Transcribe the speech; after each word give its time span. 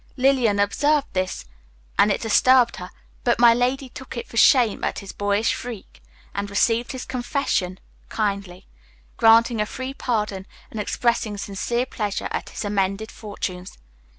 Lillian 0.17 0.59
observed 0.59 1.13
this, 1.13 1.45
and 1.99 2.11
it 2.11 2.21
disturbed 2.21 2.77
her, 2.77 2.89
but 3.23 3.37
my 3.39 3.53
lady 3.53 3.87
took 3.87 4.17
it 4.17 4.27
for 4.27 4.35
shame 4.35 4.83
at 4.83 4.97
his 4.97 5.11
boyish 5.11 5.53
freak 5.53 6.01
and 6.33 6.49
received 6.49 6.91
his 6.91 7.05
confession 7.05 7.79
kindly, 8.09 8.65
granting 9.17 9.61
a 9.61 9.65
free 9.67 9.93
pardon 9.93 10.47
and 10.71 10.79
expressing 10.79 11.37
sincere 11.37 11.85
pleasure 11.85 12.29
at 12.31 12.49
his 12.49 12.65
amended 12.65 13.11
fortunes. 13.11 13.77